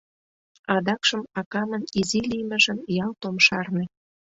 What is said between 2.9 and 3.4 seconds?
ялт ом